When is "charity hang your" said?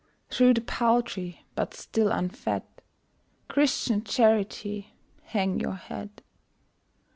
4.03-5.75